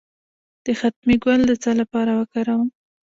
د 0.65 0.67
ختمي 0.79 1.15
ګل 1.23 1.41
د 1.47 1.51
څه 1.63 1.71
لپاره 1.81 2.11
وکاروم؟ 2.19 2.69